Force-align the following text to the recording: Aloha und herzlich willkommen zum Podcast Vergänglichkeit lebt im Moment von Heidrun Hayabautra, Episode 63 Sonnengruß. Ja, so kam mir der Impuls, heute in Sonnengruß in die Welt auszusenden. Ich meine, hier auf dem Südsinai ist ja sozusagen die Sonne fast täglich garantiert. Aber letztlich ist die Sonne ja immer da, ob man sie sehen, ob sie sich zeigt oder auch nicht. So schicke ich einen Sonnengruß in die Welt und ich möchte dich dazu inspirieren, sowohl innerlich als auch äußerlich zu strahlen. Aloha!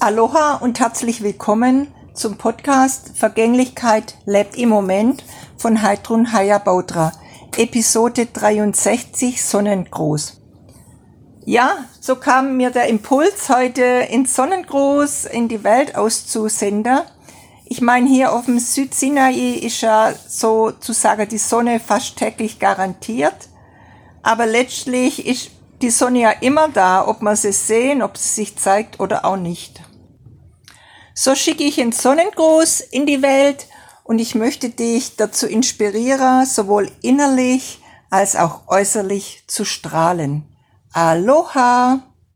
Aloha 0.00 0.54
und 0.56 0.80
herzlich 0.80 1.22
willkommen 1.22 1.86
zum 2.12 2.36
Podcast 2.36 3.16
Vergänglichkeit 3.16 4.16
lebt 4.26 4.56
im 4.56 4.70
Moment 4.70 5.22
von 5.56 5.82
Heidrun 5.82 6.32
Hayabautra, 6.32 7.12
Episode 7.56 8.26
63 8.26 9.40
Sonnengruß. 9.40 10.40
Ja, 11.44 11.84
so 12.00 12.16
kam 12.16 12.56
mir 12.56 12.70
der 12.70 12.88
Impuls, 12.88 13.48
heute 13.50 13.82
in 14.10 14.26
Sonnengruß 14.26 15.26
in 15.26 15.46
die 15.46 15.62
Welt 15.62 15.94
auszusenden. 15.94 16.98
Ich 17.64 17.80
meine, 17.80 18.08
hier 18.08 18.32
auf 18.32 18.46
dem 18.46 18.58
Südsinai 18.58 19.60
ist 19.62 19.80
ja 19.82 20.12
sozusagen 20.26 21.28
die 21.28 21.38
Sonne 21.38 21.78
fast 21.78 22.16
täglich 22.16 22.58
garantiert. 22.58 23.48
Aber 24.24 24.44
letztlich 24.44 25.24
ist 25.24 25.50
die 25.82 25.90
Sonne 25.90 26.20
ja 26.20 26.30
immer 26.30 26.68
da, 26.68 27.06
ob 27.06 27.22
man 27.22 27.36
sie 27.36 27.52
sehen, 27.52 28.02
ob 28.02 28.16
sie 28.16 28.28
sich 28.28 28.56
zeigt 28.56 29.00
oder 29.00 29.24
auch 29.24 29.36
nicht. 29.36 29.80
So 31.14 31.34
schicke 31.34 31.64
ich 31.64 31.80
einen 31.80 31.92
Sonnengruß 31.92 32.80
in 32.80 33.06
die 33.06 33.22
Welt 33.22 33.66
und 34.04 34.18
ich 34.18 34.34
möchte 34.34 34.70
dich 34.70 35.16
dazu 35.16 35.46
inspirieren, 35.46 36.46
sowohl 36.46 36.90
innerlich 37.02 37.80
als 38.10 38.36
auch 38.36 38.68
äußerlich 38.68 39.44
zu 39.46 39.64
strahlen. 39.64 40.44
Aloha! 40.92 42.07